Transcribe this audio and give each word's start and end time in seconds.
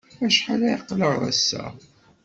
Acḥal 0.25 0.61
ay 0.65 0.73
aql-aɣ 0.77 1.19
ass-a? 1.31 1.63